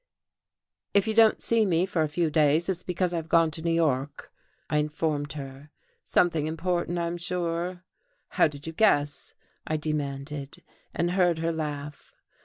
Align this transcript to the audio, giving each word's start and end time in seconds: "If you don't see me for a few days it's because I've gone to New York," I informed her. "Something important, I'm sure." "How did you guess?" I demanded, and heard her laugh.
"If 0.95 1.05
you 1.07 1.13
don't 1.13 1.43
see 1.43 1.63
me 1.63 1.85
for 1.85 2.01
a 2.01 2.09
few 2.09 2.31
days 2.31 2.67
it's 2.69 2.81
because 2.81 3.13
I've 3.13 3.29
gone 3.29 3.51
to 3.51 3.61
New 3.61 3.69
York," 3.69 4.31
I 4.67 4.77
informed 4.79 5.33
her. 5.33 5.69
"Something 6.03 6.47
important, 6.47 6.97
I'm 6.97 7.17
sure." 7.17 7.83
"How 8.29 8.47
did 8.47 8.65
you 8.65 8.73
guess?" 8.73 9.35
I 9.67 9.77
demanded, 9.77 10.63
and 10.91 11.11
heard 11.11 11.37
her 11.37 11.51
laugh. 11.51 12.15